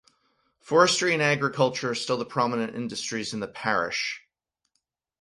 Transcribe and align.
Forestry 0.61 1.13
and 1.13 1.21
agriculture 1.21 1.91
are 1.91 1.93
still 1.93 2.17
the 2.17 2.25
prominent 2.25 2.75
industries 2.75 3.35
in 3.35 3.39
the 3.39 3.47
parish. 3.47 4.23